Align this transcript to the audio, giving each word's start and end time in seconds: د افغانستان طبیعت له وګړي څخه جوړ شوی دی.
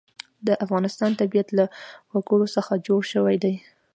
د 0.47 0.49
افغانستان 0.65 1.11
طبیعت 1.21 1.47
له 1.57 1.65
وګړي 2.13 2.47
څخه 2.55 2.81
جوړ 2.87 3.01
شوی 3.13 3.35
دی. 3.43 3.55